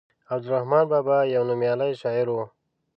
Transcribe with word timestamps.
عبدالرحمان 0.33 0.83
بابا 0.91 1.17
يو 1.33 1.43
نوميالی 1.49 1.91
شاعر 2.01 2.27
وو. 2.31 2.43